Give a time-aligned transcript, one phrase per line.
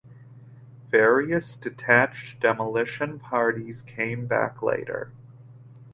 [0.87, 5.11] Various detached demolition parties came back later.